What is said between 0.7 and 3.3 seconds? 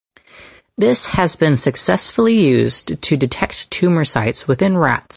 This has been successfully used to